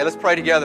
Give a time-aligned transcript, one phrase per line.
[0.00, 0.64] Hey, let's pray together.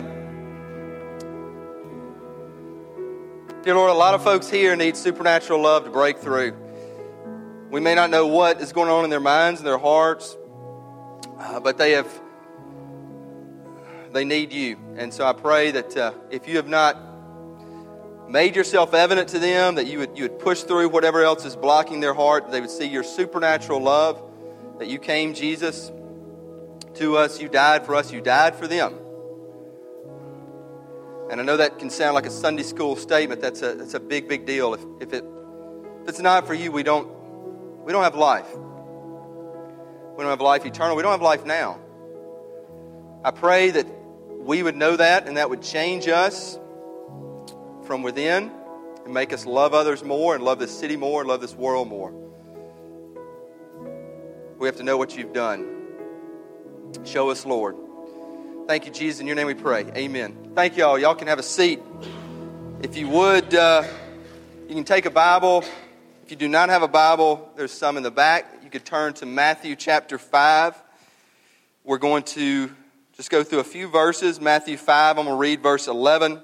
[3.64, 6.56] Dear Lord, a lot of folks here need supernatural love to break through.
[7.70, 10.38] We may not know what is going on in their minds and their hearts,
[11.38, 12.08] uh, but they have
[14.14, 14.78] they need you.
[14.96, 16.96] And so I pray that uh, if you have not
[18.30, 21.58] made yourself evident to them, that you would, you would push through whatever else is
[21.58, 24.24] blocking their heart, they would see your supernatural love,
[24.80, 25.92] that you came, Jesus,
[26.94, 29.00] to us, you died for us, you died for them.
[31.30, 33.42] And I know that can sound like a Sunday school statement.
[33.42, 34.74] That's a, that's a big, big deal.
[34.74, 35.24] If, if, it,
[36.04, 37.10] if it's not for you, we don't,
[37.84, 38.48] we don't have life.
[38.54, 40.96] We don't have life eternal.
[40.96, 41.80] We don't have life now.
[43.24, 43.88] I pray that
[44.40, 46.60] we would know that and that would change us
[47.86, 48.52] from within
[49.04, 51.88] and make us love others more and love this city more and love this world
[51.88, 52.14] more.
[54.60, 55.72] We have to know what you've done.
[57.04, 57.76] Show us, Lord.
[58.68, 59.20] Thank you, Jesus.
[59.20, 59.86] In your name we pray.
[59.96, 60.45] Amen.
[60.56, 60.98] Thank you all.
[60.98, 61.82] Y'all can have a seat.
[62.82, 63.84] If you would, uh,
[64.70, 65.66] you can take a Bible.
[66.24, 68.46] If you do not have a Bible, there's some in the back.
[68.64, 70.82] You could turn to Matthew chapter 5.
[71.84, 72.72] We're going to
[73.18, 74.40] just go through a few verses.
[74.40, 76.42] Matthew 5, I'm going to read verse 11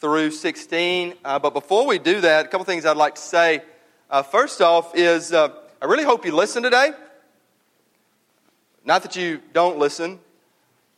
[0.00, 1.14] through 16.
[1.24, 3.62] Uh, but before we do that, a couple things I'd like to say.
[4.10, 6.90] Uh, first off, is uh, I really hope you listen today.
[8.84, 10.18] Not that you don't listen,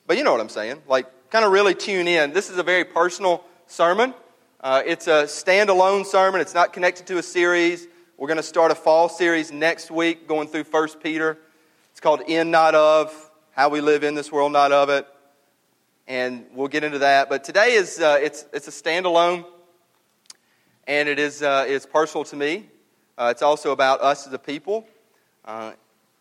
[0.07, 0.81] but you know what I'm saying.
[0.89, 2.33] Like, kind of really tune in.
[2.33, 4.15] This is a very personal sermon.
[4.61, 7.87] Uh, it's a standalone sermon, it's not connected to a series.
[8.17, 11.37] We're going to start a fall series next week going through 1 Peter.
[11.91, 15.07] It's called In Not Of How We Live in This World, Not of It.
[16.09, 17.29] And we'll get into that.
[17.29, 19.45] But today is uh, it's, it's a standalone,
[20.87, 22.67] and it is uh, it's personal to me.
[23.19, 24.87] Uh, it's also about us as a people.
[25.45, 25.73] Uh,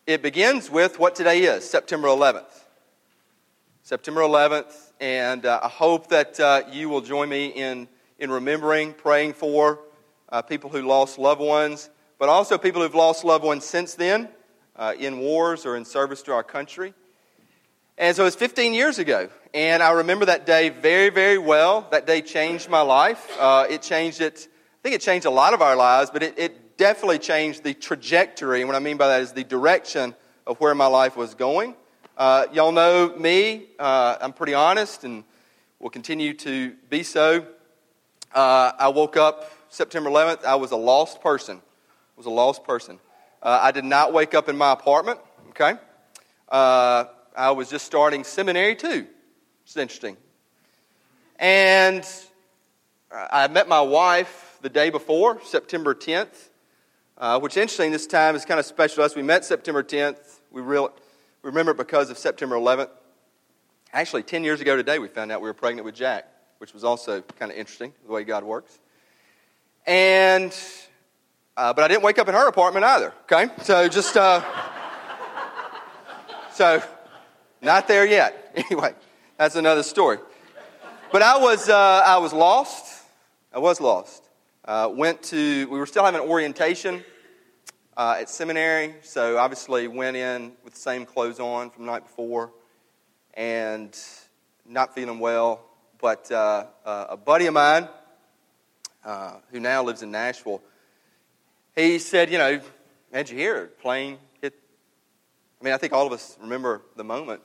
[0.07, 2.64] it begins with what today is, September 11th.
[3.85, 7.87] September 11th, and uh, I hope that uh, you will join me in,
[8.17, 9.79] in remembering, praying for
[10.29, 14.27] uh, people who lost loved ones, but also people who've lost loved ones since then
[14.75, 16.95] uh, in wars or in service to our country.
[17.95, 21.87] And so it's 15 years ago, and I remember that day very, very well.
[21.91, 23.37] That day changed my life.
[23.39, 26.39] Uh, it changed it, I think it changed a lot of our lives, but it,
[26.39, 28.61] it definitely changed the trajectory.
[28.61, 30.15] And what I mean by that is the direction
[30.47, 31.75] of where my life was going.
[32.17, 33.65] Uh, y'all know me.
[33.77, 35.25] Uh, I'm pretty honest and
[35.79, 37.45] will continue to be so.
[38.33, 40.45] Uh, I woke up September 11th.
[40.45, 41.57] I was a lost person.
[41.57, 42.99] I was a lost person.
[43.43, 45.73] Uh, I did not wake up in my apartment, okay?
[46.47, 47.03] Uh,
[47.35, 49.07] I was just starting seminary too.
[49.65, 50.15] It's interesting.
[51.37, 52.07] And
[53.11, 56.49] I met my wife the day before, September 10th.
[57.17, 59.15] Uh, which interesting, this time is kind of special to us.
[59.15, 60.39] We met September 10th.
[60.51, 61.01] We, real, we
[61.45, 62.89] remember because of September 11th.
[63.93, 66.83] Actually, 10 years ago today, we found out we were pregnant with Jack, which was
[66.83, 68.79] also kind of interesting, the way God works.
[69.85, 70.57] And,
[71.55, 73.53] uh, but I didn't wake up in her apartment either, okay?
[73.61, 74.43] So just, uh,
[76.51, 76.81] so,
[77.61, 78.41] not there yet.
[78.71, 78.93] Anyway,
[79.37, 80.17] that's another story.
[81.11, 83.03] But I was, uh, I was lost.
[83.53, 84.29] I was lost.
[84.63, 87.03] Uh, went to, we were still having orientation
[87.97, 92.03] uh, at seminary, so obviously went in with the same clothes on from the night
[92.03, 92.51] before
[93.33, 93.97] and
[94.65, 95.63] not feeling well.
[96.01, 97.87] But uh, uh a buddy of mine,
[99.05, 100.61] uh, who now lives in Nashville,
[101.75, 102.61] he said, You know,
[103.13, 103.67] how'd you hear?
[103.81, 104.53] Plane hit.
[105.61, 107.41] I mean, I think all of us remember the moment.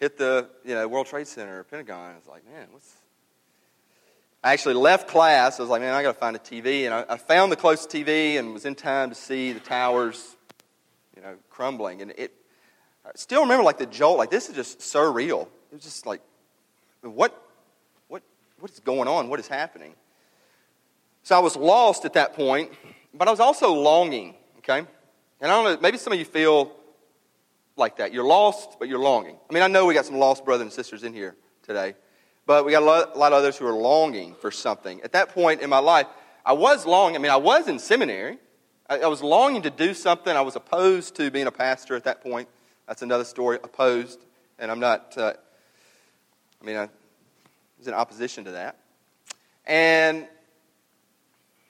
[0.00, 2.12] Hit the you know World Trade Center Pentagon.
[2.12, 2.94] I was like, man, what's
[4.42, 5.58] I actually left class.
[5.58, 6.84] I was like, man, I got to find a TV.
[6.84, 10.36] And I, I, found the closest TV and was in time to see the towers,
[11.16, 12.02] you know, crumbling.
[12.02, 12.32] And it,
[13.04, 15.42] I still remember like the jolt, like this is just surreal.
[15.42, 16.20] It was just like,
[17.02, 17.42] what,
[18.06, 18.22] what,
[18.60, 19.28] what is going on?
[19.28, 19.94] What is happening?
[21.24, 22.72] So I was lost at that point,
[23.12, 24.86] but I was also longing, okay?
[25.40, 26.72] And I don't know, maybe some of you feel
[27.76, 28.12] like that.
[28.12, 29.36] You're lost, but you're longing.
[29.50, 31.94] I mean, I know we got some lost brothers and sisters in here today.
[32.48, 35.02] But we got a lot, a lot of others who are longing for something.
[35.02, 36.06] At that point in my life,
[36.46, 37.16] I was longing.
[37.16, 38.38] I mean, I was in seminary.
[38.88, 40.34] I, I was longing to do something.
[40.34, 42.48] I was opposed to being a pastor at that point.
[42.86, 43.58] That's another story.
[43.62, 44.24] Opposed.
[44.58, 45.34] And I'm not, uh,
[46.62, 46.88] I mean, I
[47.76, 48.78] was in opposition to that.
[49.66, 50.26] And,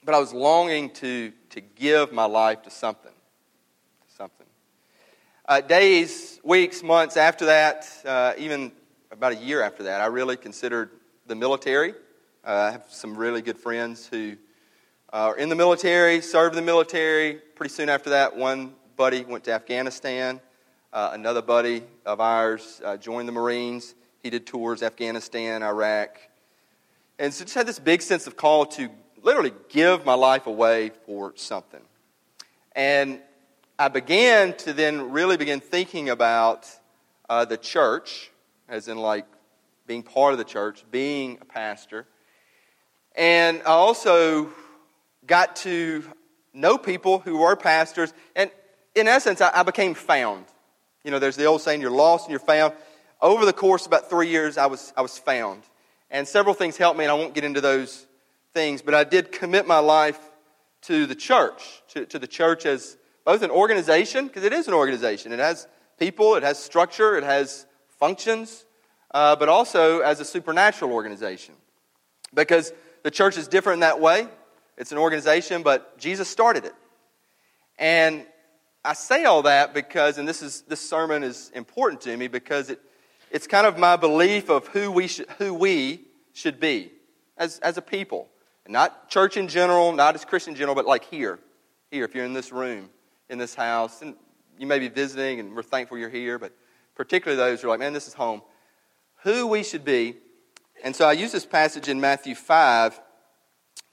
[0.05, 3.11] but I was longing to, to give my life to something.
[4.17, 4.47] Something.
[5.45, 8.71] Uh, days, weeks, months after that, uh, even
[9.11, 10.91] about a year after that, I really considered
[11.25, 11.93] the military.
[12.45, 14.35] Uh, I have some really good friends who
[15.11, 17.35] are in the military, served in the military.
[17.55, 20.39] Pretty soon after that, one buddy went to Afghanistan.
[20.93, 23.95] Uh, another buddy of ours uh, joined the Marines.
[24.21, 26.17] He did tours, Afghanistan, Iraq.
[27.17, 28.89] And so just had this big sense of call to
[29.23, 31.81] literally give my life away for something.
[32.75, 33.19] And
[33.77, 36.67] I began to then really begin thinking about
[37.27, 38.31] uh, the church,
[38.69, 39.25] as in like
[39.87, 42.05] being part of the church, being a pastor.
[43.15, 44.49] And I also
[45.25, 46.03] got to
[46.53, 48.13] know people who were pastors.
[48.35, 48.51] And
[48.95, 50.45] in essence, I, I became found.
[51.03, 52.73] You know, there's the old saying, you're lost and you're found.
[53.21, 55.63] Over the course of about three years, I was, I was found.
[56.11, 58.07] And several things helped me, and I won't get into those
[58.53, 60.19] things, but I did commit my life
[60.83, 64.73] to the church, to, to the church as both an organization, because it is an
[64.73, 65.31] organization.
[65.31, 65.67] It has
[65.99, 67.65] people, it has structure, it has
[67.99, 68.65] functions,
[69.11, 71.55] uh, but also as a supernatural organization.
[72.33, 72.71] Because
[73.03, 74.27] the church is different in that way.
[74.77, 76.73] It's an organization, but Jesus started it.
[77.77, 78.25] And
[78.83, 82.69] I say all that because, and this, is, this sermon is important to me because
[82.69, 82.79] it,
[83.31, 86.01] it's kind of my belief of who we, should, who we
[86.33, 86.91] should be
[87.37, 88.29] as, as a people.
[88.65, 91.39] And not church in general, not as Christian in general, but like here.
[91.91, 92.89] Here, if you're in this room,
[93.29, 94.15] in this house, and
[94.57, 96.53] you may be visiting, and we're thankful you're here, but
[96.99, 98.41] particularly those who are like, man, this is home.
[99.23, 100.17] Who we should be.
[100.83, 102.99] And so I use this passage in Matthew 5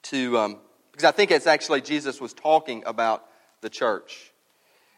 [0.03, 0.59] to, um,
[0.91, 3.25] because I think it's actually Jesus was talking about
[3.61, 4.33] the church.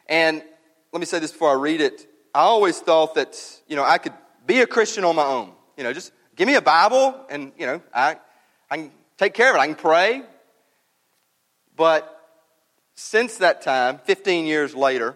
[0.06, 0.42] And
[0.90, 2.08] let me say this before I read it.
[2.34, 3.38] I always thought that,
[3.68, 4.14] you know, I could
[4.46, 5.52] be a Christian on my own.
[5.76, 8.16] You know, just give me a Bible and, you know, I,
[8.70, 9.58] I can take care of it.
[9.58, 10.22] I can pray.
[11.76, 12.10] But
[12.94, 15.14] since that time, 15 years later,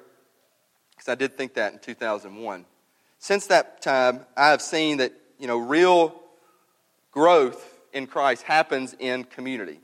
[0.91, 2.67] because I did think that in 2001,
[3.23, 6.13] since that time, I have seen that, you know, real
[7.13, 9.79] growth in Christ happens in community.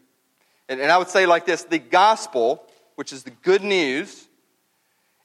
[0.68, 2.64] And, and I would say like this the gospel,
[2.96, 4.26] which is the good news,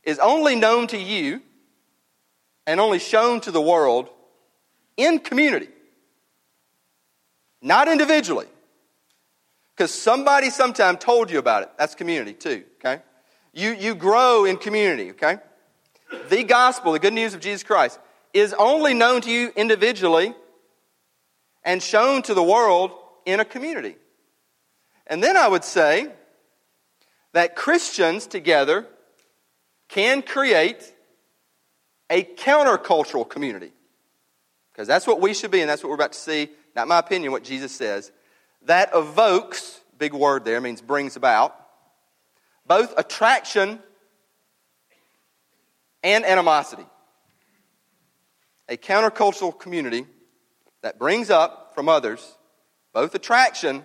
[0.03, 1.41] is only known to you
[2.67, 4.09] and only shown to the world
[4.95, 5.69] in community,
[7.63, 8.47] not individually.
[9.75, 11.71] Because somebody sometime told you about it.
[11.79, 13.01] That's community too, okay?
[13.53, 15.39] You, you grow in community, okay?
[16.29, 17.99] The gospel, the good news of Jesus Christ,
[18.33, 20.33] is only known to you individually
[21.63, 22.91] and shown to the world
[23.25, 23.95] in a community.
[25.07, 26.07] And then I would say
[27.33, 28.85] that Christians together
[29.89, 30.91] can create
[32.09, 33.71] a countercultural community.
[34.71, 36.49] Because that's what we should be, and that's what we're about to see.
[36.75, 38.11] Not my opinion, what Jesus says.
[38.63, 41.55] That evokes, big word there, means brings about,
[42.65, 43.79] both attraction
[46.03, 46.85] and animosity.
[48.69, 50.05] A countercultural community
[50.81, 52.37] that brings up from others
[52.93, 53.83] both attraction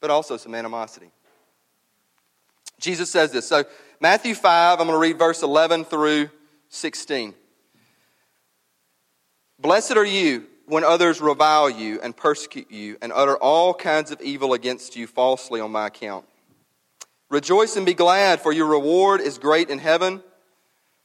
[0.00, 1.10] but also some animosity.
[2.78, 3.48] Jesus says this.
[3.48, 3.64] So,
[4.00, 6.28] Matthew 5, I'm going to read verse 11 through
[6.68, 7.32] 16.
[9.58, 14.20] Blessed are you when others revile you and persecute you and utter all kinds of
[14.20, 16.26] evil against you falsely on my account.
[17.30, 20.22] Rejoice and be glad, for your reward is great in heaven,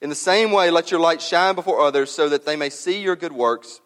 [0.00, 3.00] In the same way, let your light shine before others so that they may see
[3.00, 3.80] your good works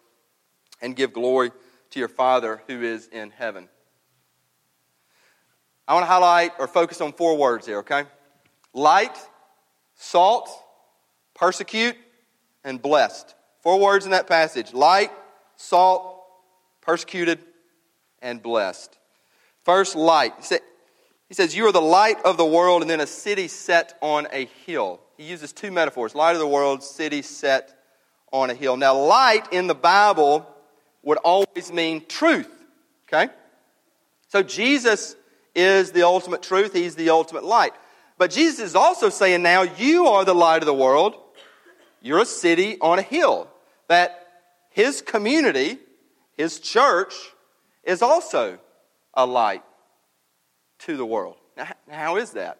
[0.80, 1.52] and give glory
[1.90, 3.68] to your Father who is in heaven.
[5.86, 8.04] I want to highlight or focus on four words here, okay?
[8.74, 9.16] Light,
[9.94, 10.50] salt,
[11.34, 11.96] persecute,
[12.64, 13.34] and blessed.
[13.62, 15.10] Four words in that passage light,
[15.56, 16.22] salt,
[16.82, 17.38] persecuted,
[18.20, 18.98] and blessed.
[19.64, 20.32] First, light.
[21.28, 24.26] He says, You are the light of the world, and then a city set on
[24.32, 25.00] a hill.
[25.18, 27.76] He uses two metaphors light of the world, city set
[28.32, 28.76] on a hill.
[28.76, 30.48] Now, light in the Bible
[31.02, 32.48] would always mean truth,
[33.08, 33.32] okay?
[34.28, 35.16] So, Jesus
[35.56, 37.72] is the ultimate truth, He's the ultimate light.
[38.16, 41.16] But Jesus is also saying now, you are the light of the world.
[42.00, 43.48] You're a city on a hill.
[43.88, 44.24] That
[44.70, 45.78] His community,
[46.36, 47.14] His church,
[47.82, 48.60] is also
[49.14, 49.64] a light
[50.80, 51.36] to the world.
[51.56, 52.58] Now, how is that?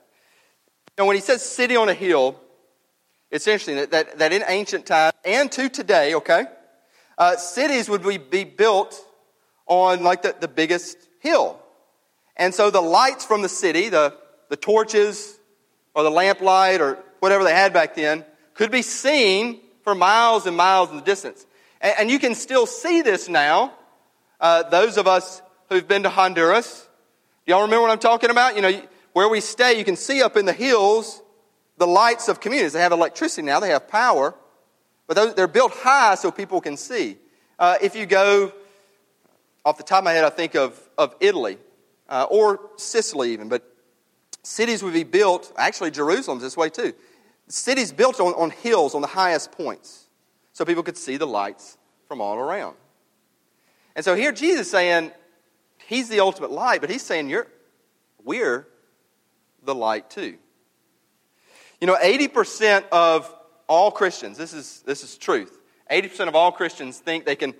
[0.99, 2.41] Now, when he says city on a hill,
[3.31, 6.45] it's interesting that, that, that in ancient times and to today, okay,
[7.17, 8.95] uh, cities would be, be built
[9.67, 11.59] on like the, the biggest hill.
[12.37, 14.15] And so the lights from the city, the,
[14.49, 15.39] the torches
[15.95, 20.57] or the lamplight or whatever they had back then, could be seen for miles and
[20.57, 21.47] miles in the distance.
[21.81, 23.75] And, and you can still see this now
[24.41, 26.87] Uh, those of us who've been to Honduras,
[27.45, 28.55] y'all remember what I'm talking about?
[28.55, 28.83] You know,
[29.13, 31.21] where we stay, you can see up in the hills
[31.79, 32.73] the lights of communities.
[32.73, 34.35] They have electricity now, they have power,
[35.07, 37.17] but those, they're built high so people can see.
[37.59, 38.53] Uh, if you go,
[39.65, 41.59] off the top of my head, I think of, of Italy
[42.09, 43.63] uh, or Sicily even, but
[44.43, 46.95] cities would be built, actually, Jerusalem's this way too.
[47.49, 50.07] Cities built on, on hills on the highest points
[50.53, 52.77] so people could see the lights from all around.
[53.95, 55.13] And so here Jesus saying,
[55.87, 57.47] He's the ultimate light, but He's saying, You're,
[58.23, 58.67] we're
[59.63, 60.39] the light too.
[61.81, 63.33] You know, 80% of
[63.69, 65.59] all Christians, this is, this is truth,
[65.91, 67.55] 80% of all Christians think they can,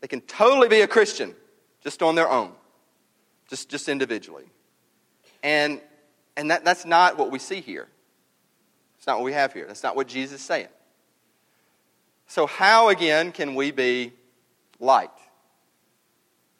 [0.00, 1.34] they can totally be a Christian
[1.82, 2.52] just on their own,
[3.48, 4.44] just, just individually.
[5.42, 5.80] And,
[6.36, 7.88] and that, that's not what we see here.
[8.98, 9.66] It's not what we have here.
[9.66, 10.68] That's not what Jesus is saying.
[12.26, 14.12] So, how again can we be
[14.78, 15.10] light?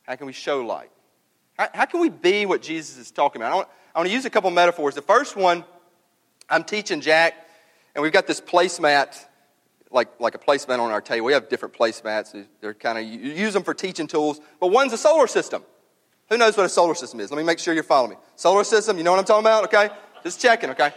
[0.05, 0.91] How can we show light?
[1.59, 3.53] How, how can we be what Jesus is talking about?
[3.53, 4.95] I want, I want to use a couple metaphors.
[4.95, 5.65] The first one,
[6.49, 7.35] I'm teaching Jack,
[7.95, 9.17] and we've got this placemat,
[9.91, 11.27] like, like a placemat on our table.
[11.27, 12.47] We have different placemats.
[12.61, 15.63] They're kind of, you use them for teaching tools, but one's a solar system.
[16.29, 17.31] Who knows what a solar system is?
[17.31, 18.17] Let me make sure you're following me.
[18.37, 19.65] Solar system, you know what I'm talking about?
[19.65, 19.91] Okay?
[20.23, 20.93] Just checking, okay?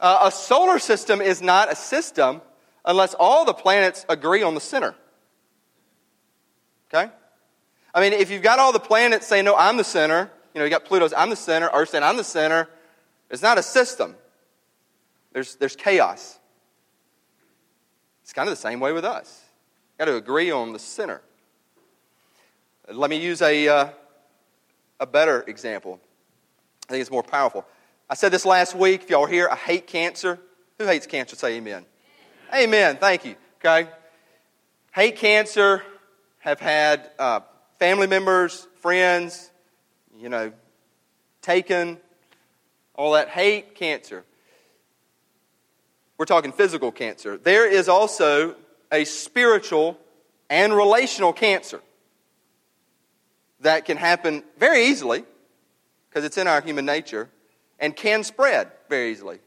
[0.00, 2.40] Uh, a solar system is not a system
[2.84, 4.94] unless all the planets agree on the center.
[6.92, 7.10] Okay?
[7.94, 10.64] I mean, if you've got all the planets saying, no, I'm the center, you know,
[10.64, 12.68] you got Pluto's, I'm the center, Earth saying, I'm the center,
[13.30, 14.14] it's not a system.
[15.32, 16.38] There's, there's chaos.
[18.22, 19.42] It's kind of the same way with us.
[19.98, 21.22] Got to agree on the center.
[22.90, 23.88] Let me use a, uh,
[25.00, 26.00] a better example.
[26.88, 27.66] I think it's more powerful.
[28.08, 29.02] I said this last week.
[29.02, 30.38] If y'all are here, I hate cancer.
[30.78, 31.36] Who hates cancer?
[31.36, 31.84] Say amen.
[32.54, 32.96] Amen.
[32.96, 33.36] Thank you.
[33.60, 33.90] Okay.
[34.92, 35.82] Hate cancer.
[36.38, 37.40] Have had uh,
[37.78, 39.50] family members, friends,
[40.18, 40.52] you know,
[41.42, 41.98] taken.
[42.94, 44.24] All that hate cancer.
[46.18, 47.38] We're talking physical cancer.
[47.38, 48.56] There is also
[48.90, 49.96] a spiritual
[50.50, 51.80] and relational cancer
[53.60, 55.24] that can happen very easily
[56.08, 57.28] because it's in our human nature
[57.78, 59.38] and can spread very easily.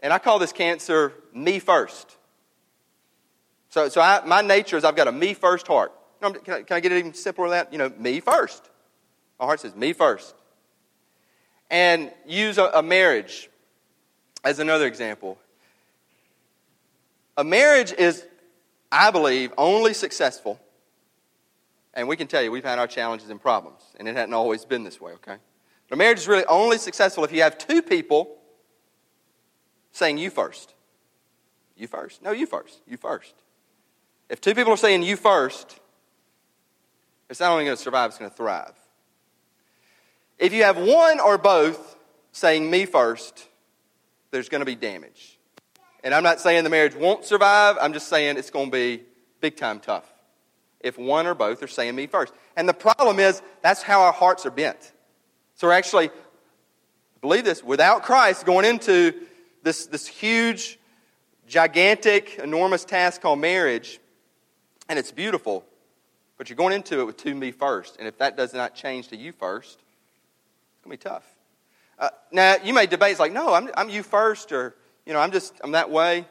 [0.00, 2.16] And I call this cancer me first.
[3.70, 5.92] So, so I, my nature is I've got a me first heart.
[6.20, 7.72] Can I, can I get it even simpler than that?
[7.72, 8.68] You know, me first.
[9.38, 10.34] My heart says me first.
[11.70, 13.48] And use a, a marriage
[14.42, 15.38] as another example.
[17.38, 18.26] A marriage is,
[18.90, 20.60] I believe, only successful,
[21.94, 24.64] and we can tell you we've had our challenges and problems, and it hadn't always
[24.64, 25.36] been this way, okay?
[25.88, 28.38] But a marriage is really only successful if you have two people
[29.92, 30.74] saying you first.
[31.76, 32.24] You first.
[32.24, 32.80] No, you first.
[32.88, 33.34] You first.
[34.28, 35.78] If two people are saying you first,
[37.30, 38.74] it's not only going to survive, it's going to thrive.
[40.40, 41.96] If you have one or both
[42.32, 43.46] saying me first,
[44.32, 45.37] there's going to be damage.
[46.04, 49.02] And I'm not saying the marriage won't survive, I'm just saying it's going to be
[49.40, 50.04] big time tough
[50.80, 52.32] if one or both are saying me first.
[52.56, 54.92] And the problem is, that's how our hearts are bent.
[55.56, 56.10] So we're actually,
[57.20, 59.14] believe this, without Christ going into
[59.64, 60.78] this, this huge,
[61.48, 63.98] gigantic, enormous task called marriage,
[64.88, 65.64] and it's beautiful,
[66.36, 67.96] but you're going into it with two me first.
[67.98, 71.24] And if that does not change to you first, it's going to be tough.
[71.98, 74.76] Uh, now, you may debate, it's like, no, I'm, I'm you first, or,
[75.08, 76.26] you know, I'm just, I'm that way.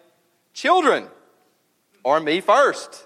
[0.54, 1.08] Children
[2.04, 3.06] or me first.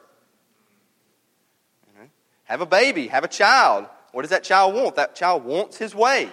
[2.43, 3.87] Have a baby, have a child.
[4.11, 4.97] What does that child want?
[4.97, 6.29] That child wants his way.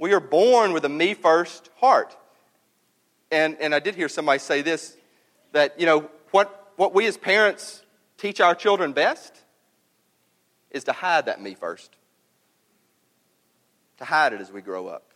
[0.00, 2.16] We are born with a me first heart.
[3.30, 4.96] And, and I did hear somebody say this
[5.52, 7.84] that, you know, what, what we as parents
[8.16, 9.32] teach our children best
[10.72, 11.94] is to hide that me first,
[13.98, 15.07] to hide it as we grow up.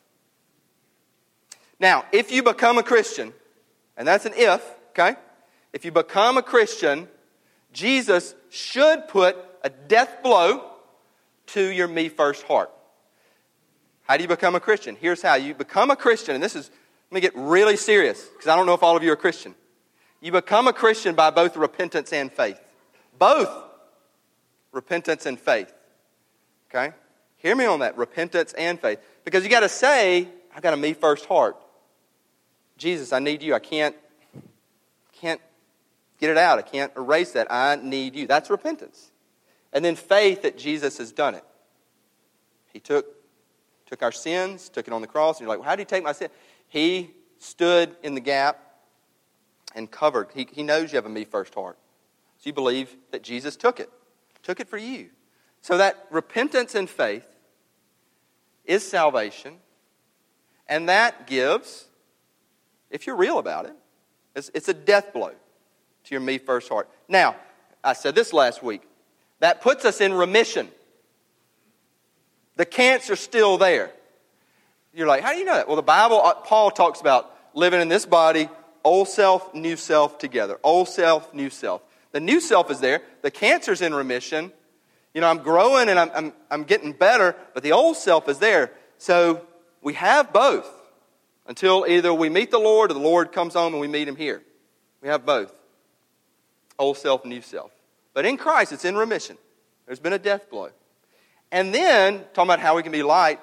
[1.82, 3.34] Now, if you become a Christian,
[3.96, 5.16] and that's an if, okay?
[5.72, 7.08] If you become a Christian,
[7.72, 10.70] Jesus should put a death blow
[11.48, 12.70] to your me first heart.
[14.04, 14.96] How do you become a Christian?
[14.98, 16.70] Here's how you become a Christian, and this is,
[17.10, 19.56] let me get really serious because I don't know if all of you are Christian.
[20.20, 22.60] You become a Christian by both repentance and faith.
[23.18, 23.50] Both
[24.70, 25.72] repentance and faith.
[26.70, 26.94] Okay?
[27.38, 29.00] Hear me on that repentance and faith.
[29.24, 31.56] Because you got to say, I got a me first heart.
[32.82, 33.54] Jesus, I need you.
[33.54, 33.94] I can't,
[35.20, 35.40] can't
[36.18, 36.58] get it out.
[36.58, 37.46] I can't erase that.
[37.48, 38.26] I need you.
[38.26, 39.12] That's repentance.
[39.72, 41.44] And then faith that Jesus has done it.
[42.72, 43.06] He took,
[43.86, 45.86] took our sins, took it on the cross, and you're like, well, how did he
[45.86, 46.28] take my sin?
[46.66, 48.58] He stood in the gap
[49.76, 50.28] and covered.
[50.34, 51.78] He, he knows you have a me first heart.
[52.38, 53.90] So you believe that Jesus took it,
[54.42, 55.10] took it for you.
[55.60, 57.26] So that repentance and faith
[58.64, 59.58] is salvation,
[60.66, 61.86] and that gives,
[62.92, 63.74] if you're real about it,
[64.36, 66.88] it's, it's a death blow to your me first heart.
[67.08, 67.36] Now,
[67.82, 68.82] I said this last week.
[69.40, 70.68] That puts us in remission.
[72.56, 73.90] The cancer's still there.
[74.94, 75.66] You're like, how do you know that?
[75.66, 78.48] Well, the Bible, uh, Paul talks about living in this body,
[78.84, 80.58] old self, new self together.
[80.62, 81.82] Old self, new self.
[82.12, 83.02] The new self is there.
[83.22, 84.52] The cancer's in remission.
[85.14, 88.38] You know, I'm growing and I'm, I'm, I'm getting better, but the old self is
[88.38, 88.70] there.
[88.98, 89.44] So
[89.82, 90.68] we have both
[91.46, 94.16] until either we meet the Lord or the Lord comes home and we meet him
[94.16, 94.42] here.
[95.00, 95.52] We have both
[96.78, 97.70] old self, and new self.
[98.14, 99.38] But in Christ, it's in remission.
[99.86, 100.70] There's been a death blow.
[101.50, 103.40] And then, talking about how we can be light,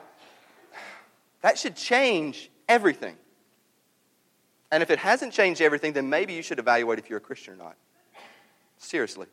[1.41, 3.15] that should change everything.
[4.72, 7.56] And if it hasn't changed everything, then maybe you should evaluate if you're a Christian
[7.56, 7.75] or not.
[8.77, 9.27] Seriously.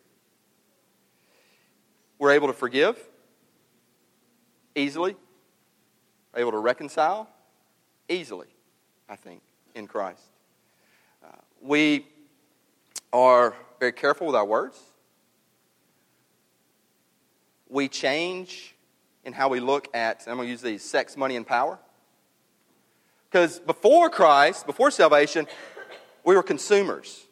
[2.18, 2.98] We're able to forgive
[4.74, 5.16] easily,
[6.34, 7.28] able to reconcile
[8.08, 8.46] easily,
[9.08, 9.40] I think,
[9.74, 10.22] in Christ.
[11.24, 11.28] Uh,
[11.60, 12.06] we
[13.12, 14.78] are very careful with our words.
[17.68, 18.74] We change
[19.24, 21.78] in how we look at, I'm going to use these sex, money, and power.
[23.30, 25.46] Because before Christ, before salvation,
[26.24, 27.24] we were consumers.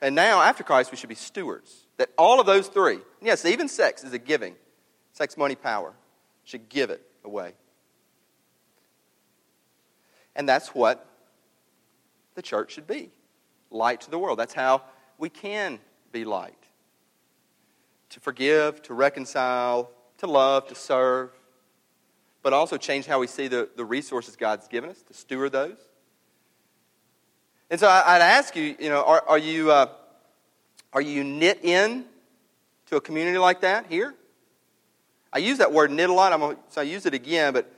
[0.00, 1.86] And now, after Christ, we should be stewards.
[1.98, 4.56] That all of those three, yes, even sex is a giving
[5.12, 5.92] sex, money, power,
[6.44, 7.52] should give it away.
[10.34, 11.06] And that's what
[12.34, 13.10] the church should be
[13.70, 14.38] light to the world.
[14.38, 14.82] That's how
[15.18, 15.78] we can
[16.12, 16.54] be light
[18.10, 21.30] to forgive, to reconcile, to love, to serve,
[22.42, 25.78] but also change how we see the, the resources God's given us, to steward those.
[27.70, 29.86] And so I, would ask you, you know, are, are you, uh,
[30.92, 32.04] are you knit in
[32.86, 34.14] to a community like that here?
[35.32, 37.72] I use that word knit a lot, I'm gonna, so I use it again, but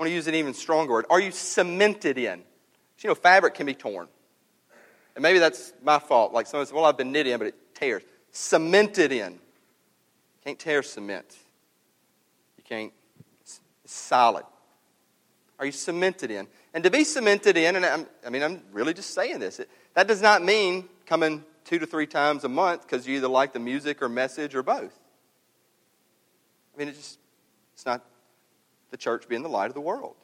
[0.00, 1.04] I want to use an even stronger word.
[1.10, 2.42] Are you cemented in?
[3.00, 4.08] You know, fabric can be torn.
[5.14, 6.32] And maybe that's my fault.
[6.32, 8.02] Like someone says, well, I've been knitting, but it tears.
[8.30, 9.38] Cemented in.
[10.42, 11.36] Can't tear cement.
[12.56, 12.94] You can't.
[13.42, 14.44] It's solid.
[15.58, 16.46] Are you cemented in?
[16.72, 19.68] And to be cemented in, and I'm, i mean, I'm really just saying this, it,
[19.92, 23.52] that does not mean coming two to three times a month because you either like
[23.52, 24.98] the music or message or both.
[26.74, 27.18] I mean, it just,
[27.74, 28.02] it's not
[28.90, 30.16] the church being the light of the world.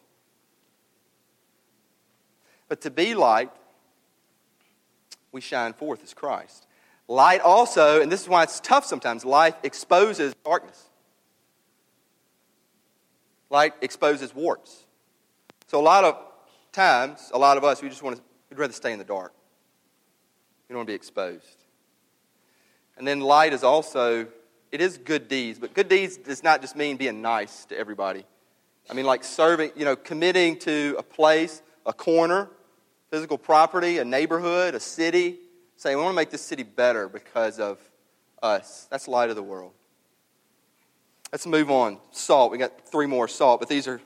[2.68, 3.50] But to be light,
[5.32, 6.66] we shine forth as Christ.
[7.08, 10.90] Light also, and this is why it's tough sometimes, light exposes darkness.
[13.48, 14.84] Light exposes warts.
[15.68, 16.16] So a lot of
[16.72, 19.32] times, a lot of us, we just want to, we'd rather stay in the dark.
[20.68, 21.64] We don't want to be exposed.
[22.96, 24.26] And then light is also,
[24.72, 28.24] it is good deeds, but good deeds does not just mean being nice to everybody.
[28.90, 32.48] I mean, like serving, you know, committing to a place, a corner,
[33.10, 35.38] physical property, a neighborhood, a city,
[35.76, 37.78] saying, we want to make this city better because of
[38.42, 38.86] us.
[38.90, 39.72] That's light of the world.
[41.32, 41.98] Let's move on.
[42.12, 42.52] Salt.
[42.52, 44.00] We got three more salt, but these are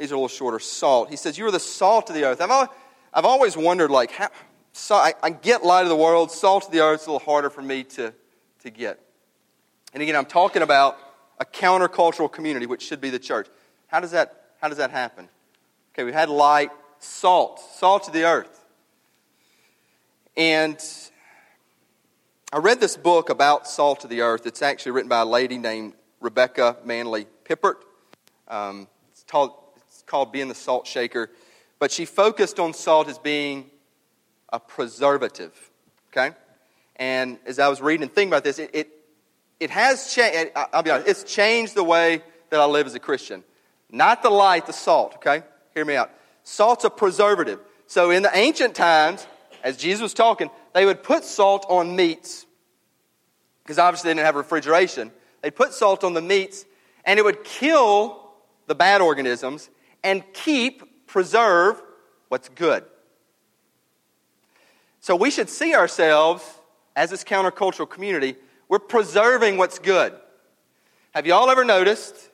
[0.00, 0.58] these are a little shorter.
[0.58, 1.10] Salt.
[1.10, 2.40] He says, You are the salt of the earth.
[2.40, 2.70] I've always,
[3.12, 4.30] I've always wondered, like, how,
[4.72, 7.26] so I, I get light of the world, salt of the earth is a little
[7.26, 8.14] harder for me to,
[8.62, 8.98] to get.
[9.92, 10.96] And again, I'm talking about
[11.38, 13.48] a countercultural community, which should be the church.
[13.90, 15.28] How does that, how does that happen?
[15.92, 18.64] Okay, we had light, salt, salt of the earth.
[20.36, 20.80] And
[22.52, 24.46] I read this book about salt of the earth.
[24.46, 27.78] It's actually written by a lady named Rebecca Manley Pippert.
[28.46, 29.54] Um, it's, called,
[29.88, 31.28] it's called Being the Salt Shaker.
[31.80, 33.72] But she focused on salt as being
[34.52, 35.52] a preservative.
[36.12, 36.36] Okay?
[36.94, 38.88] And as I was reading and thinking about this, it, it,
[39.58, 40.52] it has changed.
[40.54, 43.42] I'll be honest, it's changed the way that I live as a Christian.
[43.90, 45.42] Not the light, the salt, okay?
[45.74, 46.10] Hear me out.
[46.42, 47.60] Salt's a preservative.
[47.86, 49.26] So in the ancient times,
[49.62, 52.46] as Jesus was talking, they would put salt on meats
[53.62, 55.12] because obviously they didn't have refrigeration.
[55.42, 56.64] They'd put salt on the meats
[57.04, 58.30] and it would kill
[58.66, 59.68] the bad organisms
[60.02, 61.80] and keep, preserve
[62.28, 62.84] what's good.
[65.00, 66.42] So we should see ourselves
[66.96, 68.36] as this countercultural community,
[68.68, 70.14] we're preserving what's good.
[71.12, 72.29] Have y'all ever noticed?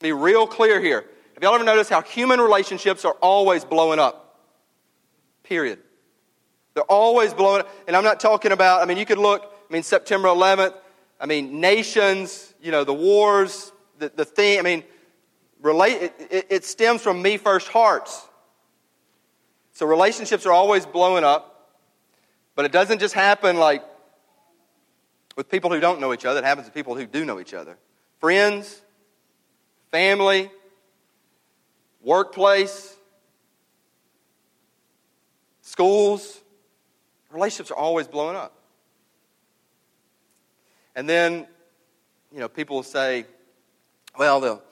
[0.00, 1.04] Be real clear here.
[1.34, 4.40] Have y'all ever noticed how human relationships are always blowing up?
[5.42, 5.78] Period.
[6.74, 7.68] They're always blowing up.
[7.86, 10.74] And I'm not talking about, I mean, you could look, I mean, September 11th,
[11.20, 14.84] I mean, nations, you know, the wars, the, the thing, I mean,
[15.62, 18.26] relate, it, it, stems from me first hearts.
[19.72, 21.52] So relationships are always blowing up.
[22.54, 23.84] But it doesn't just happen like
[25.36, 26.40] with people who don't know each other.
[26.40, 27.76] It happens with people who do know each other.
[28.18, 28.82] Friends,
[29.90, 30.50] family,
[32.02, 32.96] workplace,
[35.62, 36.40] schools,
[37.30, 38.52] relationships are always blowing up.
[40.94, 41.46] And then,
[42.32, 43.26] you know, people will say,
[44.18, 44.62] well, they'll,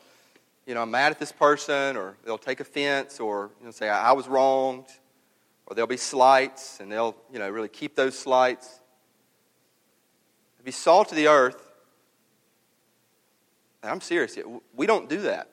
[0.66, 3.88] you know, I'm mad at this person, or they'll take offense, or you know, say,
[3.88, 4.86] I, I was wronged,
[5.66, 8.80] or there'll be slights, and they'll, you know, really keep those slights.
[10.58, 11.63] To be salt of the earth,
[13.90, 14.36] I'm serious,
[14.74, 15.48] we don't do that.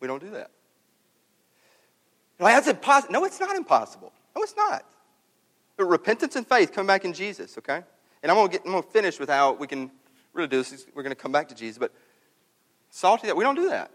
[0.00, 0.50] We don't do that.
[2.38, 3.12] Like, that's impossible.
[3.12, 4.12] No, it's not impossible.
[4.34, 4.84] No, it's not.
[5.76, 7.82] But repentance and faith come back in Jesus, okay?
[8.22, 9.90] And I'm going to get, finish with how we can
[10.32, 10.86] really do this.
[10.94, 11.78] We're going to come back to Jesus.
[11.78, 11.92] But
[12.90, 13.90] salty, that we don't do that.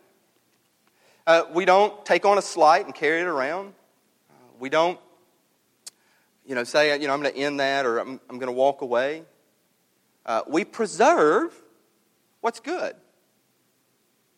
[1.28, 3.74] Uh, we don't take on a slight and carry it around.
[4.30, 5.00] Uh, we don't,
[6.46, 8.54] you know, say, you know, I'm going to end that or I'm, I'm going to
[8.54, 9.24] walk away.
[10.26, 11.54] Uh, we preserve
[12.42, 12.96] what's good.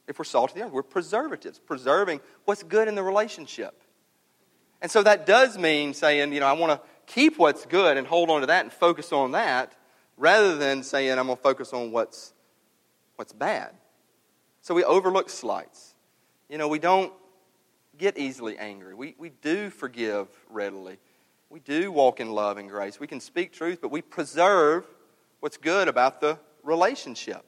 [0.08, 3.82] If we're salt of the earth, we're preservatives, preserving what's good in the relationship.
[4.82, 8.06] And so that does mean saying, you know, I want to keep what's good and
[8.06, 9.74] hold on to that and focus on that
[10.18, 12.34] rather than saying, I'm going to focus on what's,
[13.16, 13.72] what's bad.
[14.62, 15.96] So we overlook slights.
[16.50, 17.14] You know, we don't
[17.98, 18.94] get easily angry.
[18.94, 20.98] We, we do forgive readily.
[21.50, 23.00] We do walk in love and grace.
[23.00, 24.86] We can speak truth, but we preserve
[25.40, 27.46] what's good about the relationship.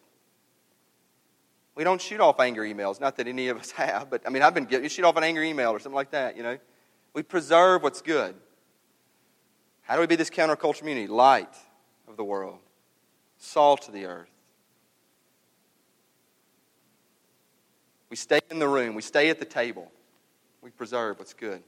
[1.76, 3.02] We don't shoot off angry emails.
[3.02, 5.24] Not that any of us have, but I mean, I've been you shoot off an
[5.24, 6.58] angry email or something like that, you know.
[7.14, 8.36] We preserve what's good.
[9.84, 11.08] How do we be this counterculture community?
[11.08, 11.54] Light
[12.08, 12.60] of the world,
[13.38, 14.30] salt of the earth.
[18.10, 19.92] We stay in the room, we stay at the table,
[20.62, 21.62] we preserve what's good.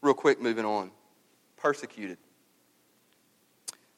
[0.00, 0.90] Real quick, moving on.
[1.56, 2.18] Persecuted.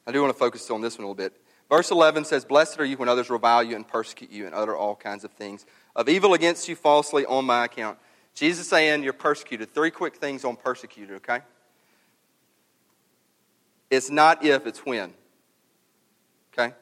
[0.07, 1.35] I do want to focus on this one a little bit.
[1.70, 4.76] Verse 11 says, Blessed are you when others revile you and persecute you and utter
[4.76, 7.96] all kinds of things of evil against you falsely on my account.
[8.35, 9.72] Jesus saying you're persecuted.
[9.72, 11.40] Three quick things on persecuted, okay?
[13.88, 15.14] It's not if, it's when.
[16.52, 16.74] Okay?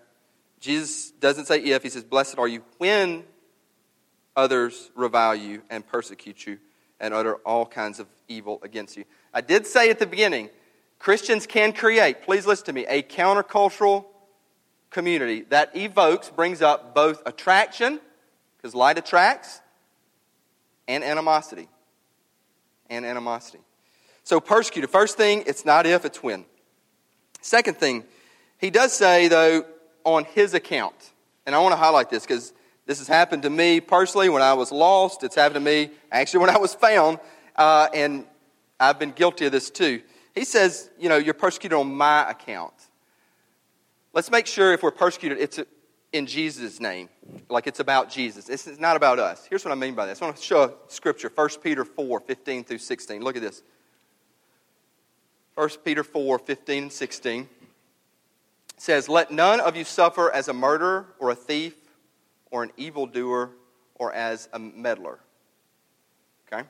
[0.58, 3.24] Jesus doesn't say if, he says, Blessed are you when
[4.34, 6.58] others revile you and persecute you
[6.98, 9.04] and utter all kinds of evil against you.
[9.34, 10.48] I did say at the beginning,
[10.98, 14.06] Christians can create, please listen to me, a countercultural
[14.90, 18.00] community that evokes, brings up both attraction,
[18.56, 19.60] because light attracts,
[20.86, 21.68] and animosity.
[22.90, 23.60] And animosity.
[24.24, 24.90] So, persecuted.
[24.90, 26.44] First thing, it's not if, it's when.
[27.40, 28.04] Second thing,
[28.58, 29.64] he does say, though,
[30.04, 30.94] on his account.
[31.46, 32.52] And I want to highlight this because
[32.86, 35.22] this has happened to me personally when I was lost.
[35.22, 37.18] It's happened to me actually when I was found.
[37.54, 38.24] Uh, and
[38.80, 40.02] I've been guilty of this too.
[40.34, 42.74] He says, you know, you're persecuted on my account.
[44.12, 45.60] Let's make sure if we're persecuted, it's
[46.12, 47.08] in Jesus' name.
[47.48, 48.48] Like it's about Jesus.
[48.48, 49.46] It's not about us.
[49.48, 50.22] Here's what I mean by this.
[50.22, 53.22] I want to show a scripture, 1 Peter 4, 15 through 16.
[53.22, 53.62] Look at this.
[55.54, 57.48] 1 Peter 4, 15 and 16
[58.76, 61.74] says, Let none of you suffer as a murderer or a thief
[62.50, 63.50] or an evildoer
[63.96, 65.18] or as a meddler.
[66.46, 66.66] Okay?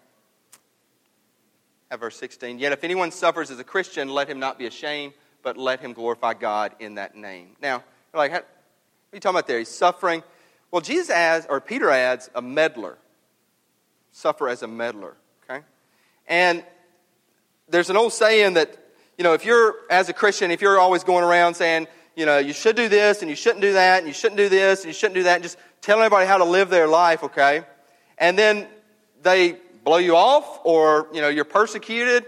[1.91, 2.59] At verse 16.
[2.59, 5.93] Yet if anyone suffers as a Christian, let him not be ashamed, but let him
[5.93, 7.57] glorify God in that name.
[7.63, 9.59] Now, like, what are you talking about there?
[9.59, 10.23] He's suffering.
[10.71, 12.99] Well, Jesus adds, or Peter adds, a meddler.
[14.13, 15.17] Suffer as a meddler.
[15.49, 15.65] Okay?
[16.27, 16.65] And
[17.69, 18.77] there's an old saying that,
[19.17, 22.39] you know, if you're, as a Christian, if you're always going around saying, you know,
[22.39, 24.89] you should do this and you shouldn't do that and you shouldn't do this and
[24.89, 27.63] you shouldn't do that, and just telling everybody how to live their life, okay?
[28.19, 28.67] And then
[29.23, 32.27] they blow you off or, you know, you're persecuted,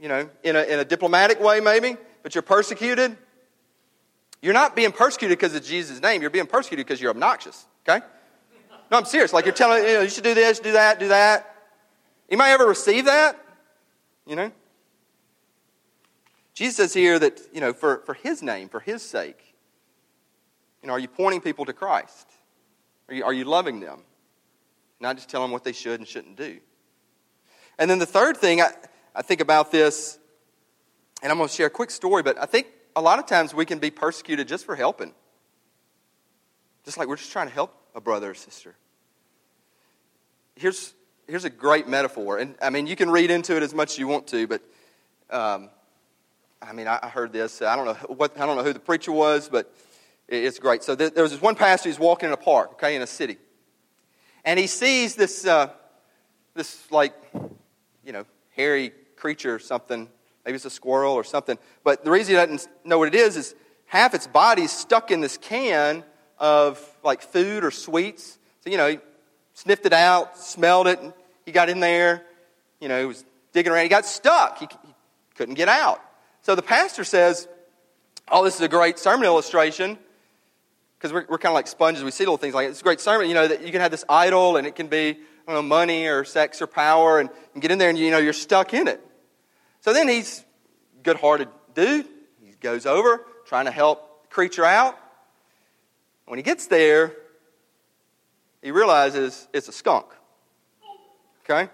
[0.00, 3.16] you know, in a, in a diplomatic way maybe, but you're persecuted.
[4.40, 6.20] You're not being persecuted because of Jesus' name.
[6.20, 8.04] You're being persecuted because you're obnoxious, okay?
[8.90, 9.32] No, I'm serious.
[9.32, 11.54] Like you're telling, you know, you should do this, do that, do that.
[12.28, 13.38] Anybody ever receive that?
[14.26, 14.52] You know?
[16.54, 19.54] Jesus says here that, you know, for, for his name, for his sake,
[20.82, 22.28] you know, are you pointing people to Christ?
[23.08, 24.00] Are you, are you loving them?
[25.00, 26.58] Not just telling them what they should and shouldn't do.
[27.78, 28.72] And then the third thing I,
[29.14, 30.18] I think about this,
[31.22, 33.54] and I'm going to share a quick story, but I think a lot of times
[33.54, 35.14] we can be persecuted just for helping.
[36.84, 38.74] Just like we're just trying to help a brother or sister.
[40.56, 40.92] Here's,
[41.28, 42.38] here's a great metaphor.
[42.38, 44.62] And I mean, you can read into it as much as you want to, but
[45.30, 45.70] um,
[46.60, 47.62] I mean, I, heard this.
[47.62, 49.72] I don't know what I don't know who the preacher was, but
[50.28, 50.82] it's great.
[50.82, 53.06] So there, there was this one pastor who's walking in a park, okay, in a
[53.06, 53.38] city,
[54.44, 55.70] and he sees this uh,
[56.54, 57.14] this like
[58.04, 60.08] you know hairy creature or something
[60.44, 61.58] Maybe it's a squirrel or something.
[61.84, 63.54] But the reason he doesn't know what it is is
[63.86, 66.04] half its body's stuck in this can
[66.38, 68.38] of like food or sweets.
[68.64, 68.98] So, you know, he
[69.54, 71.12] sniffed it out, smelled it, and
[71.46, 72.24] he got in there.
[72.80, 73.84] You know, he was digging around.
[73.84, 74.58] He got stuck.
[74.58, 74.94] He, he
[75.36, 76.02] couldn't get out.
[76.42, 77.46] So the pastor says,
[78.30, 79.98] Oh, this is a great sermon illustration
[80.96, 82.04] because we're, we're kind of like sponges.
[82.04, 82.70] We see little things like it.
[82.70, 84.86] It's a great sermon, you know, that you can have this idol and it can
[84.86, 85.14] be, I
[85.52, 88.18] don't know, money or sex or power and, and get in there and, you know,
[88.18, 89.04] you're stuck in it.
[89.82, 90.44] So then he's
[91.02, 92.06] good hearted dude.
[92.40, 94.96] He goes over trying to help the creature out.
[96.26, 97.12] When he gets there,
[98.62, 100.06] he realizes it's a skunk.
[101.44, 101.68] Okay?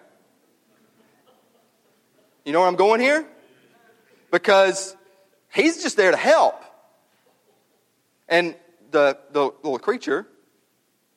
[2.46, 3.26] You know where I'm going here?
[4.30, 4.96] Because
[5.52, 6.64] he's just there to help.
[8.26, 8.54] And
[8.90, 10.26] the, the little creature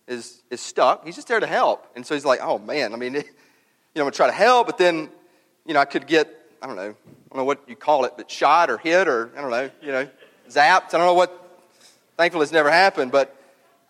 [0.07, 1.05] is, is stuck.
[1.05, 1.87] He's just there to help.
[1.95, 3.27] And so he's like, oh man, I mean, you know,
[3.95, 5.09] I'm going to try to help, but then,
[5.65, 8.13] you know, I could get, I don't know, I don't know what you call it,
[8.17, 10.07] but shot or hit or, I don't know, you know,
[10.47, 10.93] zapped.
[10.93, 11.59] I don't know what,
[12.17, 13.35] thankfully it's never happened, but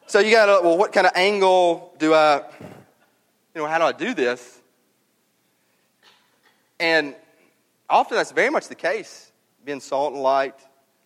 [0.08, 2.38] so you got to, well, what kind of angle do I,
[3.56, 4.60] you know, how do I do this?
[6.80, 7.14] And
[7.90, 9.32] often that's very much the case,
[9.66, 10.56] being salt and light.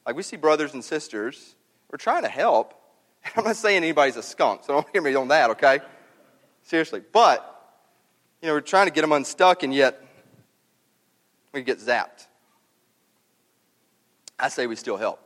[0.06, 1.56] Like we see brothers and sisters,
[1.92, 2.74] we're trying to help.
[3.36, 5.80] I'm not saying anybody's a skunk, so don't hear me on that, okay?
[6.62, 7.02] Seriously.
[7.12, 7.42] But,
[8.42, 10.02] you know, we're trying to get them unstuck, and yet
[11.56, 12.28] we get zapped.
[14.38, 15.20] I say we still help.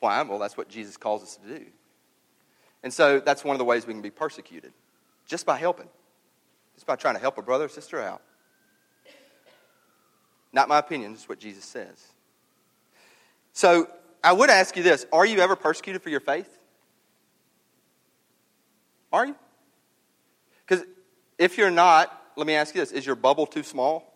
[0.00, 0.20] Why?
[0.22, 1.64] Well, that's what Jesus calls us to do.
[2.82, 4.74] And so that's one of the ways we can be persecuted,
[5.26, 5.88] just by helping,
[6.74, 8.20] just by trying to help a brother or sister out.
[10.52, 12.06] Not my opinion, it's what Jesus says.
[13.54, 13.88] So
[14.22, 16.58] I would ask you this Are you ever persecuted for your faith?
[19.12, 19.36] Are you?
[20.66, 20.84] Because
[21.38, 24.13] if you're not, let me ask you this Is your bubble too small?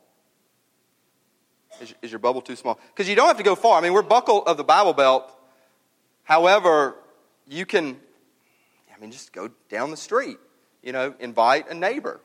[1.81, 2.79] Is, is your bubble too small?
[2.95, 3.79] Because you don't have to go far.
[3.79, 5.33] I mean, we're buckle of the Bible Belt.
[6.25, 6.97] However,
[7.47, 7.97] you can,
[8.95, 10.39] I mean, just go down the street,
[10.83, 12.21] you know, invite a neighbor.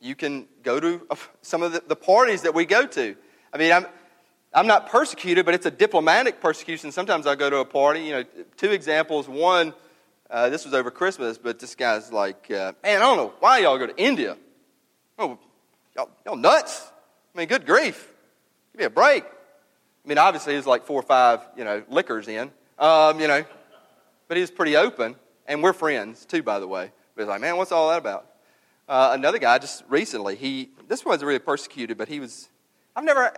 [0.00, 1.06] You can go to
[1.42, 3.16] some of the, the parties that we go to.
[3.52, 3.86] I mean, I'm,
[4.52, 6.92] I'm not persecuted, but it's a diplomatic persecution.
[6.92, 8.00] Sometimes I go to a party.
[8.00, 8.24] You know,
[8.56, 9.28] two examples.
[9.28, 9.74] One,
[10.30, 13.58] uh, this was over Christmas, but this guy's like, uh, man, I don't know why
[13.58, 14.36] y'all go to India.
[15.18, 15.38] Oh,
[15.94, 16.90] y'all, y'all nuts.
[17.36, 18.14] I mean, good grief.
[18.72, 19.22] Give me a break.
[19.22, 23.28] I mean, obviously, he was like four or five, you know, liquors in, um, you
[23.28, 23.44] know,
[24.26, 25.16] but he was pretty open.
[25.46, 26.90] And we're friends, too, by the way.
[27.14, 28.26] But he's like, man, what's all that about?
[28.88, 32.48] Uh, another guy just recently, he, this wasn't really persecuted, but he was,
[32.94, 33.30] I've never,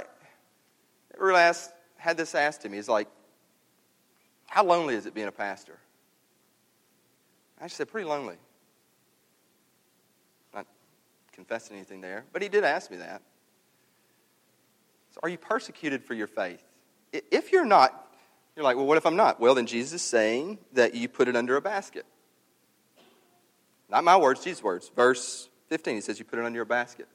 [1.13, 2.77] never really asked, had this asked to me.
[2.77, 3.09] He's like,
[4.47, 5.79] how lonely is it being a pastor?
[7.61, 8.37] I said, pretty lonely.
[10.55, 10.67] Not
[11.33, 13.23] confessing anything there, but he did ask me that.
[15.23, 16.63] Are you persecuted for your faith?
[17.13, 18.15] If you're not,
[18.55, 19.41] you're like, well, what if I'm not?
[19.41, 22.07] Well, then Jesus is saying that you put it under a basket.
[23.89, 24.91] Not my words, Jesus' words.
[24.95, 27.09] Verse 15, he says you put it under a basket.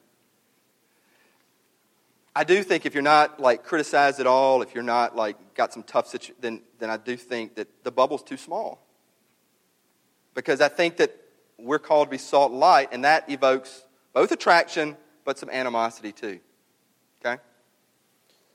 [2.36, 5.72] I do think if you're not like criticized at all, if you're not like got
[5.72, 8.84] some tough situation, then, then I do think that the bubble's too small.
[10.34, 11.14] Because I think that
[11.58, 16.10] we're called to be salt and light, and that evokes both attraction but some animosity
[16.10, 16.40] too.
[17.24, 17.40] Okay?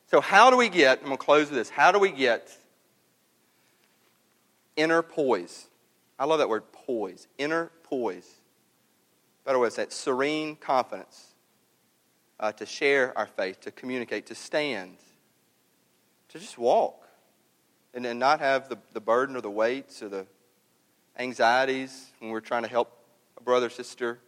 [0.10, 2.58] So, how do we get, I'm going to close with this, how do we get
[4.76, 5.68] inner poise?
[6.18, 7.28] I love that word poise.
[7.38, 8.28] Inner poise.
[9.46, 11.36] Better way to say it, serene confidence
[12.40, 14.98] uh, to share our faith, to communicate, to stand,
[16.30, 17.08] to just walk,
[17.94, 20.26] and not have the, the burden or the weights or the
[21.20, 23.06] anxieties when we're trying to help
[23.38, 24.20] a brother or sister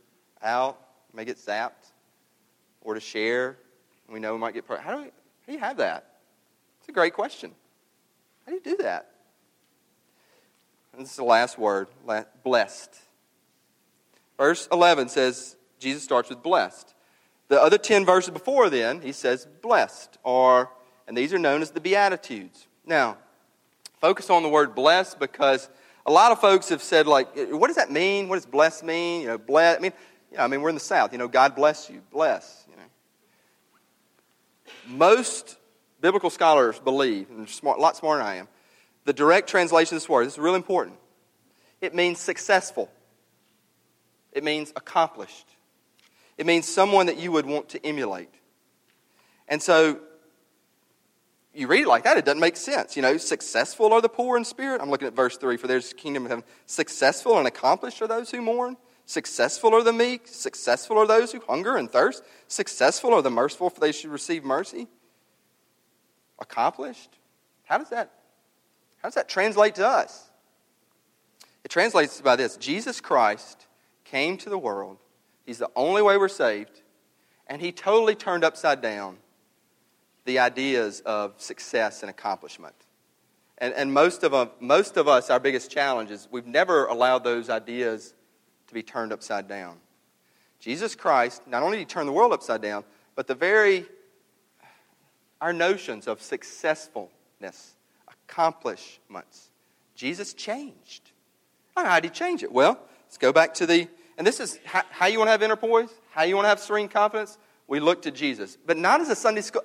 [0.43, 0.79] out,
[1.11, 1.91] may get zapped,
[2.81, 3.57] or to share.
[4.07, 4.65] We know we might get.
[4.67, 5.11] How do we,
[5.51, 6.05] how do you have that?
[6.79, 7.51] It's a great question.
[8.45, 9.11] How do you do that?
[10.93, 11.87] And this is the last word
[12.43, 12.95] blessed.
[14.37, 16.93] Verse 11 says, Jesus starts with blessed.
[17.49, 20.69] The other 10 verses before then, he says blessed, or,
[21.05, 22.67] and these are known as the Beatitudes.
[22.85, 23.17] Now,
[23.99, 25.67] focus on the word blessed because
[26.05, 28.29] a lot of folks have said, like, what does that mean?
[28.29, 29.23] What does blessed mean?
[29.23, 29.93] You know, bless, I mean,
[30.31, 31.11] you know, I mean, we're in the South.
[31.11, 32.01] You know, God bless you.
[32.09, 32.60] Bless.
[34.87, 35.57] Most
[36.01, 38.47] biblical scholars believe, and smart, a lot smarter than I am,
[39.05, 40.97] the direct translation of this word, this is really important.
[41.79, 42.89] It means successful.
[44.31, 45.47] It means accomplished.
[46.37, 48.29] It means someone that you would want to emulate.
[49.47, 49.99] And so
[51.53, 52.95] you read it like that, it doesn't make sense.
[52.95, 54.81] You know, successful are the poor in spirit.
[54.81, 56.45] I'm looking at verse 3 for there's kingdom of heaven.
[56.65, 58.77] Successful and accomplished are those who mourn.
[59.11, 60.25] Successful are the meek.
[60.25, 62.23] Successful are those who hunger and thirst.
[62.47, 64.87] Successful are the merciful, for they should receive mercy.
[66.39, 67.17] Accomplished.
[67.65, 68.09] How does that,
[69.01, 70.29] how does that translate to us?
[71.65, 73.67] It translates by this Jesus Christ
[74.05, 74.97] came to the world.
[75.45, 76.81] He's the only way we're saved.
[77.47, 79.17] And he totally turned upside down
[80.23, 82.75] the ideas of success and accomplishment.
[83.57, 87.49] And, and most, of, most of us, our biggest challenge is we've never allowed those
[87.49, 88.13] ideas
[88.71, 89.77] to be turned upside down.
[90.59, 92.83] Jesus Christ, not only did he turn the world upside down,
[93.15, 93.85] but the very,
[95.41, 97.75] our notions of successfulness,
[98.07, 99.49] accomplishments,
[99.95, 101.11] Jesus changed.
[101.75, 102.51] How did he change it?
[102.51, 105.43] Well, let's go back to the, and this is how, how you want to have
[105.43, 107.37] inner poise, how you want to have serene confidence.
[107.67, 109.63] We look to Jesus, but not as a Sunday school.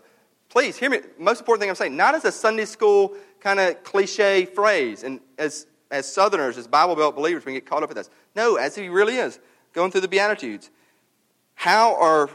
[0.49, 1.01] Please hear me.
[1.19, 5.21] Most important thing I'm saying, not as a Sunday school kind of cliche phrase, and
[5.39, 8.11] as as Southerners, as Bible Belt believers, we get caught up in this.
[8.35, 9.39] No, as he really is,
[9.73, 10.71] going through the Beatitudes.
[11.55, 12.31] How are,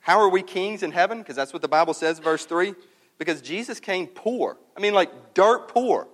[0.00, 1.18] how are we kings in heaven?
[1.18, 2.74] Because that's what the Bible says, verse 3.
[3.18, 4.56] Because Jesus came poor.
[4.76, 6.08] I mean, like dirt poor.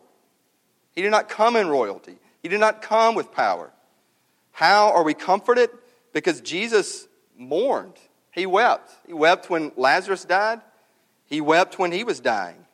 [0.93, 3.71] He did not come in royalty, he did not come with power.
[4.53, 5.71] How are we comforted?
[6.13, 7.95] Because Jesus mourned.
[8.33, 8.93] He wept.
[9.07, 10.61] He wept when Lazarus died,
[11.27, 12.67] he wept when he was dying.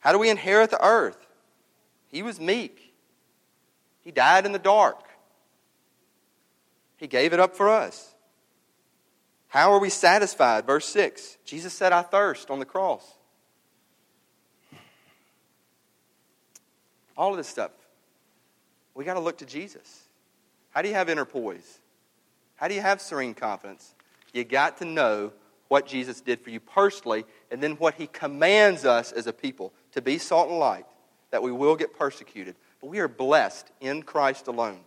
[0.00, 1.27] How do we inherit the earth?
[2.08, 2.94] He was meek.
[4.02, 5.04] He died in the dark.
[6.96, 8.14] He gave it up for us.
[9.48, 10.66] How are we satisfied?
[10.66, 13.04] Verse 6 Jesus said, I thirst on the cross.
[17.16, 17.72] All of this stuff.
[18.94, 20.04] We got to look to Jesus.
[20.70, 21.80] How do you have inner poise?
[22.56, 23.94] How do you have serene confidence?
[24.32, 25.32] You got to know
[25.68, 29.72] what Jesus did for you personally and then what he commands us as a people
[29.92, 30.86] to be salt and light
[31.30, 32.56] that we will get persecuted.
[32.80, 34.80] But we are blessed in Christ alone.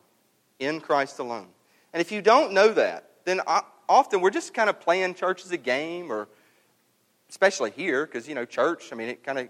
[0.60, 1.47] In Christ alone.
[1.93, 3.41] And if you don't know that, then
[3.89, 6.27] often we're just kind of playing church as a game, or
[7.30, 9.49] especially here, because, you know, church, I mean, it kind of,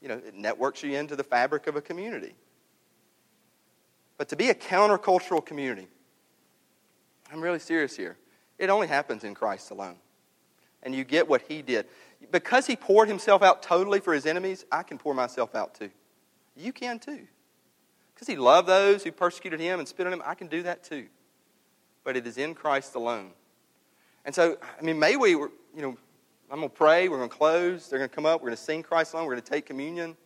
[0.00, 2.34] you know, it networks you into the fabric of a community.
[4.16, 5.88] But to be a countercultural community,
[7.32, 8.16] I'm really serious here.
[8.58, 9.96] It only happens in Christ alone.
[10.82, 11.86] And you get what he did.
[12.32, 15.90] Because he poured himself out totally for his enemies, I can pour myself out too.
[16.58, 17.26] You can too.
[18.14, 20.22] Because he loved those who persecuted him and spit on him.
[20.26, 21.06] I can do that too.
[22.02, 23.30] But it is in Christ alone.
[24.24, 25.96] And so, I mean, may we, you know,
[26.50, 27.08] I'm going to pray.
[27.08, 27.88] We're going to close.
[27.88, 28.40] They're going to come up.
[28.40, 29.26] We're going to sing Christ alone.
[29.26, 30.16] We're going to take communion.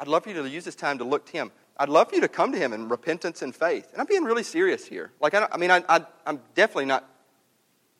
[0.00, 1.52] I'd love for you to use this time to look to him.
[1.78, 3.88] I'd love for you to come to him in repentance and faith.
[3.92, 5.12] And I'm being really serious here.
[5.20, 7.08] Like, I, I mean, I, I, I'm definitely not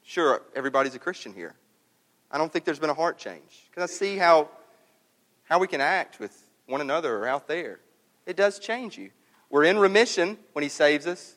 [0.03, 1.55] sure everybody's a Christian here.
[2.31, 3.69] I don't think there's been a heart change.
[3.71, 4.49] Because I see how
[5.47, 7.81] how we can act with one another or out there.
[8.27, 9.11] It does change you.
[9.49, 11.37] We're in remission when He saves us.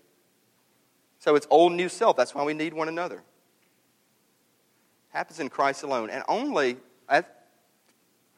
[1.19, 2.17] So it's old new self.
[2.17, 3.23] That's why we need one another.
[5.09, 6.09] happens in Christ alone.
[6.09, 6.77] And only,
[7.09, 7.25] hold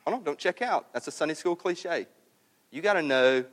[0.06, 0.92] on, don't check out.
[0.94, 2.08] That's a Sunday school cliche.
[2.72, 3.46] You got to know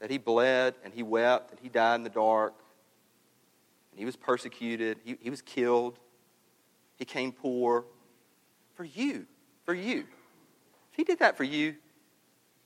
[0.00, 2.54] that He bled and He wept and He died in the dark
[3.90, 4.98] and He was persecuted.
[5.04, 5.98] He, he was killed.
[6.96, 7.84] He came poor
[8.74, 9.26] for you.
[9.64, 10.06] For you.
[10.92, 11.74] If He did that for you,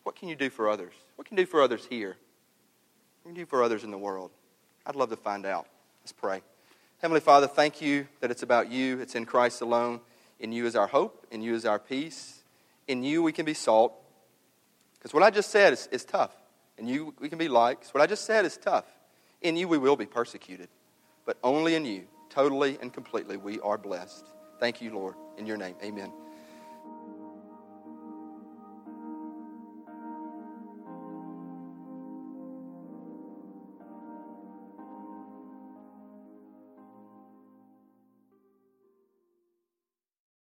[0.02, 0.92] what can you do for others?
[1.16, 2.16] What can you do for others here?
[3.22, 4.30] What can you do for others in the world?
[4.84, 5.66] I'd love to find out.
[6.02, 6.42] Let's pray.
[6.98, 9.00] Heavenly Father, thank you that it's about you.
[9.00, 10.00] It's in Christ alone.
[10.40, 11.26] In you is our hope.
[11.30, 12.42] In you is our peace.
[12.88, 13.92] In you we can be salt.
[14.94, 16.34] Because what I just said is, is tough.
[16.78, 17.92] In you we can be likes.
[17.92, 18.86] What I just said is tough.
[19.42, 20.68] In you we will be persecuted.
[21.24, 24.24] But only in you, totally and completely, we are blessed.
[24.60, 25.16] Thank you, Lord.
[25.36, 26.12] In your name, amen.